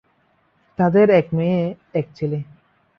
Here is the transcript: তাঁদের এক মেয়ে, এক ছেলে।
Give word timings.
তাঁদের 0.79 1.07
এক 1.09 1.27
মেয়ে, 1.33 1.61
এক 1.93 2.05
ছেলে। 2.15 2.39